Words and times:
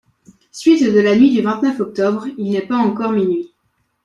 Suite 0.51 0.91
de 0.91 0.99
la 0.99 1.15
nuit 1.15 1.29
du 1.29 1.43
vingt-neuf 1.43 1.79
octobre.— 1.79 2.25
Il 2.39 2.49
n’est 2.49 2.65
pas 2.65 2.77
encore 2.77 3.11
minuit. 3.11 3.53